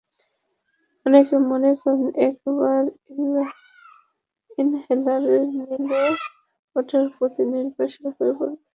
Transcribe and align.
অনেকে 1.05 1.35
মনে 1.49 1.71
করেন, 1.81 2.07
একবার 2.27 2.81
ইনহেলার 4.57 5.21
নিলে 5.57 6.03
ওটার 6.75 7.05
প্রতি 7.15 7.41
নির্ভরশীল 7.51 8.05
হয়ে 8.17 8.33
পড়বে। 8.39 8.61